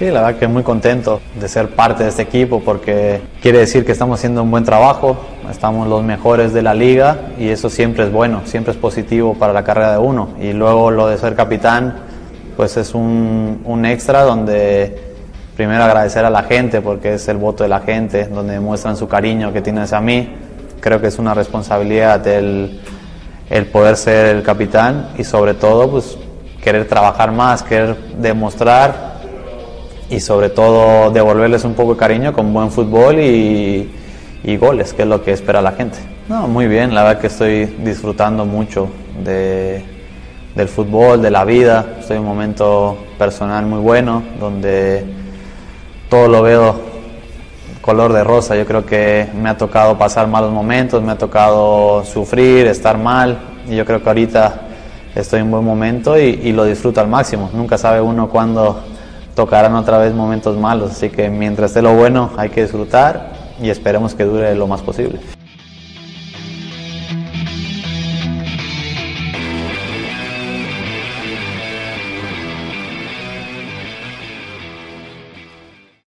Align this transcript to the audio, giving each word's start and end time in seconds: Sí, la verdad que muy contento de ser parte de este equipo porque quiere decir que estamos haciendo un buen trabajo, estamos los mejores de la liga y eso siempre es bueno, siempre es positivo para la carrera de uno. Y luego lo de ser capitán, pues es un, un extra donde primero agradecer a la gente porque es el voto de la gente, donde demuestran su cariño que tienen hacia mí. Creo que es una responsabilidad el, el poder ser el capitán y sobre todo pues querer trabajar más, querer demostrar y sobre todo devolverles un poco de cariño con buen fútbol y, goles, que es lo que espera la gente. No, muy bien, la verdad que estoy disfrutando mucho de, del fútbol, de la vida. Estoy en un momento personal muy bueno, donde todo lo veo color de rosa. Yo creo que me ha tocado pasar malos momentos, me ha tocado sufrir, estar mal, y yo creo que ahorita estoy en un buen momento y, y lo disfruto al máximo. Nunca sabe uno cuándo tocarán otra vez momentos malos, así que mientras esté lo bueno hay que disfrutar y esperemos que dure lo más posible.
Sí, 0.00 0.06
la 0.06 0.22
verdad 0.22 0.38
que 0.38 0.48
muy 0.48 0.62
contento 0.62 1.20
de 1.38 1.46
ser 1.46 1.74
parte 1.74 2.04
de 2.04 2.08
este 2.08 2.22
equipo 2.22 2.60
porque 2.60 3.20
quiere 3.42 3.58
decir 3.58 3.84
que 3.84 3.92
estamos 3.92 4.18
haciendo 4.18 4.42
un 4.42 4.50
buen 4.50 4.64
trabajo, 4.64 5.18
estamos 5.50 5.86
los 5.88 6.02
mejores 6.02 6.54
de 6.54 6.62
la 6.62 6.72
liga 6.72 7.32
y 7.38 7.50
eso 7.50 7.68
siempre 7.68 8.04
es 8.04 8.10
bueno, 8.10 8.40
siempre 8.46 8.72
es 8.72 8.78
positivo 8.78 9.34
para 9.34 9.52
la 9.52 9.62
carrera 9.62 9.92
de 9.92 9.98
uno. 9.98 10.30
Y 10.40 10.54
luego 10.54 10.90
lo 10.90 11.06
de 11.06 11.18
ser 11.18 11.34
capitán, 11.34 11.96
pues 12.56 12.78
es 12.78 12.94
un, 12.94 13.60
un 13.62 13.84
extra 13.84 14.22
donde 14.22 14.98
primero 15.54 15.84
agradecer 15.84 16.24
a 16.24 16.30
la 16.30 16.44
gente 16.44 16.80
porque 16.80 17.12
es 17.12 17.28
el 17.28 17.36
voto 17.36 17.62
de 17.62 17.68
la 17.68 17.80
gente, 17.80 18.24
donde 18.24 18.54
demuestran 18.54 18.96
su 18.96 19.06
cariño 19.06 19.52
que 19.52 19.60
tienen 19.60 19.82
hacia 19.82 20.00
mí. 20.00 20.34
Creo 20.80 21.02
que 21.02 21.08
es 21.08 21.18
una 21.18 21.34
responsabilidad 21.34 22.26
el, 22.26 22.80
el 23.50 23.66
poder 23.66 23.98
ser 23.98 24.34
el 24.34 24.42
capitán 24.42 25.10
y 25.18 25.24
sobre 25.24 25.52
todo 25.52 25.90
pues 25.90 26.16
querer 26.64 26.88
trabajar 26.88 27.32
más, 27.32 27.62
querer 27.62 27.98
demostrar 28.16 29.09
y 30.10 30.18
sobre 30.18 30.50
todo 30.50 31.10
devolverles 31.12 31.64
un 31.64 31.74
poco 31.74 31.94
de 31.94 31.98
cariño 31.98 32.32
con 32.32 32.52
buen 32.52 32.70
fútbol 32.70 33.20
y, 33.20 33.88
goles, 34.58 34.92
que 34.92 35.02
es 35.02 35.08
lo 35.08 35.22
que 35.22 35.30
espera 35.30 35.62
la 35.62 35.72
gente. 35.72 35.98
No, 36.28 36.48
muy 36.48 36.66
bien, 36.66 36.92
la 36.92 37.04
verdad 37.04 37.20
que 37.20 37.28
estoy 37.28 37.66
disfrutando 37.66 38.44
mucho 38.44 38.88
de, 39.22 39.84
del 40.56 40.68
fútbol, 40.68 41.22
de 41.22 41.30
la 41.30 41.44
vida. 41.44 41.94
Estoy 42.00 42.16
en 42.16 42.22
un 42.22 42.28
momento 42.28 42.98
personal 43.16 43.64
muy 43.66 43.78
bueno, 43.78 44.24
donde 44.40 45.04
todo 46.08 46.26
lo 46.26 46.42
veo 46.42 46.80
color 47.80 48.12
de 48.12 48.24
rosa. 48.24 48.56
Yo 48.56 48.66
creo 48.66 48.84
que 48.84 49.28
me 49.40 49.48
ha 49.48 49.56
tocado 49.56 49.96
pasar 49.96 50.26
malos 50.26 50.52
momentos, 50.52 51.00
me 51.00 51.12
ha 51.12 51.18
tocado 51.18 52.04
sufrir, 52.04 52.66
estar 52.66 52.98
mal, 52.98 53.38
y 53.68 53.76
yo 53.76 53.84
creo 53.84 54.02
que 54.02 54.08
ahorita 54.08 54.62
estoy 55.14 55.38
en 55.38 55.46
un 55.46 55.52
buen 55.52 55.64
momento 55.64 56.18
y, 56.18 56.40
y 56.42 56.52
lo 56.52 56.64
disfruto 56.64 57.00
al 57.00 57.06
máximo. 57.06 57.50
Nunca 57.52 57.78
sabe 57.78 58.00
uno 58.00 58.28
cuándo 58.28 58.82
tocarán 59.34 59.74
otra 59.74 59.98
vez 59.98 60.14
momentos 60.14 60.56
malos, 60.56 60.92
así 60.92 61.10
que 61.10 61.28
mientras 61.28 61.70
esté 61.70 61.82
lo 61.82 61.94
bueno 61.94 62.30
hay 62.36 62.50
que 62.50 62.62
disfrutar 62.62 63.32
y 63.60 63.70
esperemos 63.70 64.14
que 64.14 64.24
dure 64.24 64.54
lo 64.54 64.66
más 64.66 64.82
posible. 64.82 65.20